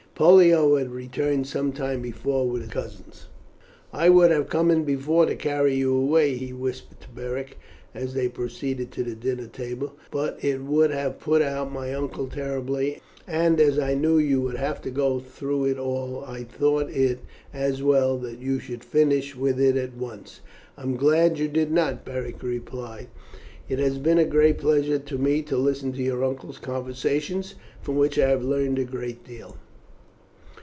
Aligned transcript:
Pollio 0.13 0.75
had 0.75 0.91
returned 0.91 1.47
some 1.47 1.71
time 1.71 1.99
before 1.99 2.47
with 2.47 2.61
his 2.61 2.69
cousins. 2.69 3.25
"I 3.91 4.09
would 4.09 4.29
have 4.29 4.49
come 4.49 4.69
in 4.69 4.83
before 4.83 5.25
to 5.25 5.35
carry 5.35 5.73
you 5.73 5.95
away," 5.95 6.35
he 6.37 6.53
whispered 6.53 6.99
to 7.01 7.09
Beric 7.09 7.57
as 7.95 8.13
they 8.13 8.29
proceeded 8.29 8.91
to 8.91 9.03
the 9.03 9.15
dinner 9.15 9.47
table, 9.47 9.93
"but 10.11 10.37
it 10.45 10.61
would 10.61 10.91
have 10.91 11.19
put 11.19 11.41
out 11.41 11.71
my 11.73 11.91
uncle 11.91 12.27
terribly, 12.27 13.01
and 13.27 13.59
as 13.59 13.79
I 13.79 13.95
knew 13.95 14.19
you 14.19 14.41
would 14.41 14.57
have 14.57 14.79
to 14.83 14.91
go 14.91 15.17
through 15.19 15.65
it 15.65 15.79
all 15.79 16.23
I 16.23 16.43
thought 16.43 16.91
it 16.91 17.21
as 17.51 17.81
well 17.81 18.15
that 18.19 18.37
you 18.37 18.59
should 18.59 18.83
finish 18.83 19.35
with 19.35 19.59
it 19.59 19.75
at 19.75 19.97
once." 19.97 20.41
"I 20.77 20.83
am 20.83 20.97
glad 20.97 21.39
you 21.39 21.47
did 21.47 21.71
not," 21.71 22.05
Beric 22.05 22.43
replied. 22.43 23.07
"It 23.67 23.79
has 23.79 23.97
been 23.97 24.19
a 24.19 24.25
great 24.25 24.59
pleasure 24.59 24.99
to 24.99 25.17
me 25.17 25.41
to 25.43 25.57
listen 25.57 25.93
to 25.93 26.03
your 26.03 26.23
uncle's 26.23 26.59
conversation, 26.59 27.43
from 27.81 27.95
which 27.97 28.19
I 28.19 28.29
have 28.29 28.43
learned 28.43 28.77
a 28.77 28.83
good 28.85 29.23
deal." 29.23 29.57